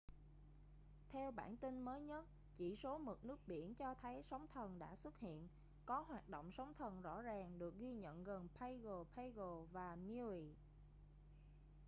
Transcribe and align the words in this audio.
theo 1.11 1.31
bảng 1.31 1.57
tin 1.57 1.81
mới 1.81 2.01
nhất 2.01 2.25
chỉ 2.55 2.75
số 2.75 2.97
mực 2.97 3.25
nước 3.25 3.39
biển 3.47 3.75
cho 3.75 3.93
thấy 4.01 4.23
sóng 4.23 4.47
thần 4.53 4.79
đã 4.79 4.95
xuất 4.95 5.19
hiện 5.19 5.47
có 5.85 6.01
hoạt 6.07 6.29
động 6.29 6.51
sóng 6.51 6.73
thần 6.73 7.01
rõ 7.01 7.21
ràng 7.21 7.59
được 7.59 7.79
ghi 7.79 7.93
nhận 7.93 8.23
gần 8.23 8.47
pago 8.59 9.03
pago 9.15 9.55
và 9.71 9.95
niue 9.95 10.41